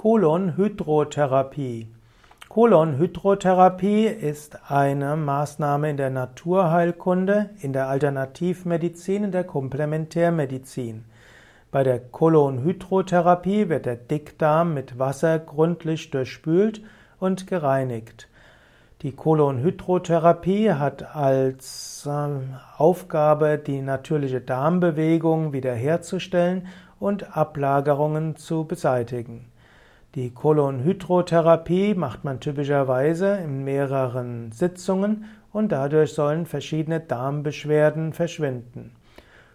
[0.00, 1.86] Kolonhydrotherapie.
[2.48, 11.04] Kolonhydrotherapie ist eine Maßnahme in der Naturheilkunde, in der Alternativmedizin, in der Komplementärmedizin.
[11.70, 16.80] Bei der Kolonhydrotherapie wird der Dickdarm mit Wasser gründlich durchspült
[17.18, 18.28] und gereinigt.
[19.02, 29.50] Die Kolonhydrotherapie hat als ähm, Aufgabe, die natürliche Darmbewegung wiederherzustellen und Ablagerungen zu beseitigen.
[30.16, 38.90] Die Kolonhydrotherapie macht man typischerweise in mehreren Sitzungen und dadurch sollen verschiedene Darmbeschwerden verschwinden.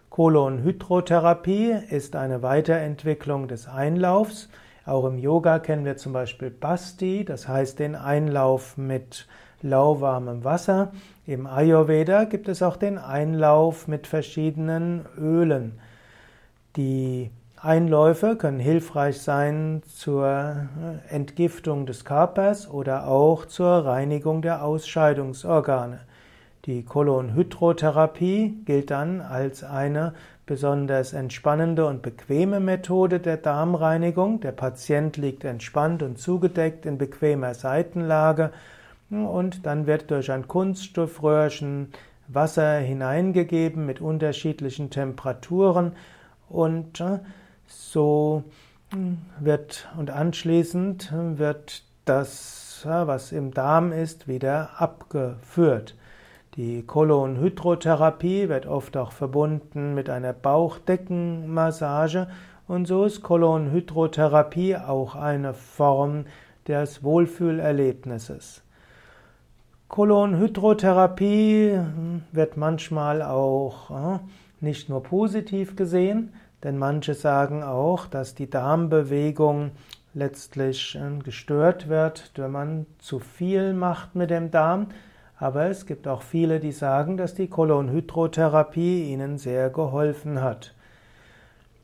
[0.08, 4.48] Kolonhydrotherapie ist eine Weiterentwicklung des Einlaufs.
[4.86, 9.26] Auch im Yoga kennen wir zum Beispiel Basti, das heißt den Einlauf mit
[9.60, 10.92] lauwarmem Wasser.
[11.26, 15.78] Im Ayurveda gibt es auch den Einlauf mit verschiedenen Ölen.
[16.76, 17.30] Die
[17.62, 20.68] Einläufe können hilfreich sein zur
[21.08, 26.00] Entgiftung des Körpers oder auch zur Reinigung der Ausscheidungsorgane.
[26.66, 30.12] Die Kolonhydrotherapie gilt dann als eine
[30.44, 34.40] besonders entspannende und bequeme Methode der Darmreinigung.
[34.40, 38.50] Der Patient liegt entspannt und zugedeckt in bequemer Seitenlage
[39.10, 41.92] und dann wird durch ein Kunststoffröhrchen
[42.28, 45.92] Wasser hineingegeben mit unterschiedlichen Temperaturen
[46.48, 47.20] und äh,
[47.66, 48.44] so
[48.92, 55.96] hm, wird und anschließend wird das, was im Darm ist, wieder abgeführt.
[56.56, 62.28] Die Kolonhydrotherapie wird oft auch verbunden mit einer Bauchdeckenmassage
[62.68, 66.24] und so ist Kolonhydrotherapie auch eine Form
[66.66, 68.62] des Wohlfühlerlebnisses.
[69.88, 74.20] Kolonhydrotherapie hm, wird manchmal auch hm,
[74.60, 76.32] nicht nur positiv gesehen,
[76.62, 79.72] denn manche sagen auch, dass die Darmbewegung
[80.14, 84.88] letztlich äh, gestört wird, wenn man zu viel macht mit dem Darm.
[85.38, 90.74] Aber es gibt auch viele, die sagen, dass die Kolonhydrotherapie ihnen sehr geholfen hat.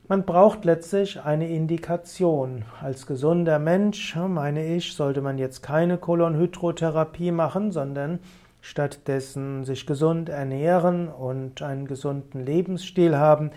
[0.09, 2.65] Man braucht letztlich eine Indikation.
[2.81, 8.19] Als gesunder Mensch, meine ich, sollte man jetzt keine Kolonhydrotherapie machen, sondern
[8.63, 13.51] stattdessen sich gesund ernähren und einen gesunden Lebensstil haben,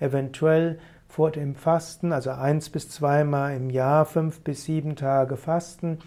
[0.00, 5.98] eventuell vor dem Fasten, also eins bis zweimal im Jahr, fünf bis sieben Tage fasten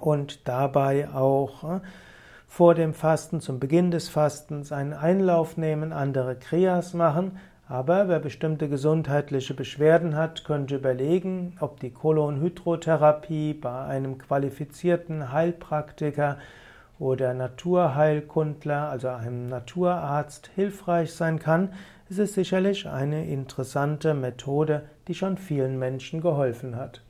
[0.00, 1.80] und dabei auch äh,
[2.48, 7.38] vor dem Fasten, zum Beginn des Fastens einen Einlauf nehmen, andere Kriyas machen.
[7.66, 16.36] Aber wer bestimmte gesundheitliche Beschwerden hat, könnte überlegen, ob die Kolonhydrotherapie bei einem qualifizierten Heilpraktiker
[16.98, 21.72] oder Naturheilkundler, also einem Naturarzt, hilfreich sein kann,
[22.08, 27.02] ist es sicherlich eine interessante Methode, die schon vielen Menschen geholfen hat.